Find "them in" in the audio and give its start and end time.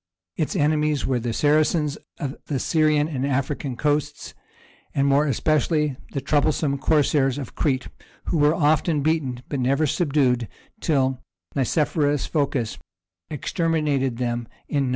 14.17-14.85